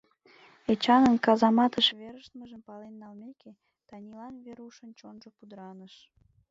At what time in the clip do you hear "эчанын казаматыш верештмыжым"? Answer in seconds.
0.71-2.61